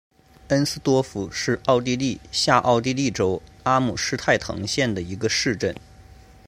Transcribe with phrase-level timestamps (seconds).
[0.47, 5.75] 恩斯多夫是奥地利下奥地利州阿姆施泰滕县的一个市镇。